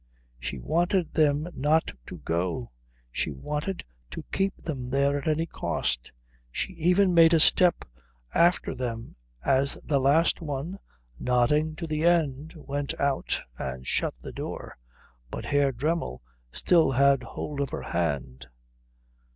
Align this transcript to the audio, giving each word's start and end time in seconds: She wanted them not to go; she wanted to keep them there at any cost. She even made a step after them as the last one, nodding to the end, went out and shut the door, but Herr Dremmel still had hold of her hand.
She 0.39 0.57
wanted 0.57 1.13
them 1.13 1.47
not 1.53 1.91
to 2.07 2.17
go; 2.17 2.71
she 3.11 3.29
wanted 3.29 3.85
to 4.09 4.23
keep 4.31 4.57
them 4.57 4.89
there 4.89 5.15
at 5.15 5.27
any 5.27 5.45
cost. 5.45 6.11
She 6.51 6.73
even 6.73 7.13
made 7.13 7.35
a 7.35 7.39
step 7.39 7.85
after 8.33 8.73
them 8.73 9.15
as 9.45 9.77
the 9.83 9.99
last 9.99 10.41
one, 10.41 10.79
nodding 11.19 11.75
to 11.75 11.85
the 11.85 12.03
end, 12.03 12.53
went 12.55 12.99
out 12.99 13.39
and 13.59 13.85
shut 13.85 14.15
the 14.17 14.31
door, 14.31 14.75
but 15.29 15.45
Herr 15.45 15.71
Dremmel 15.71 16.23
still 16.51 16.89
had 16.93 17.21
hold 17.21 17.59
of 17.59 17.69
her 17.69 17.83
hand. 17.83 18.47